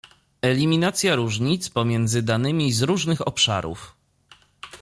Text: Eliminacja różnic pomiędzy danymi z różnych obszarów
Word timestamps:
Eliminacja 0.41 1.15
różnic 1.15 1.69
pomiędzy 1.69 2.21
danymi 2.21 2.71
z 2.71 2.81
różnych 2.81 3.27
obszarów 3.27 3.95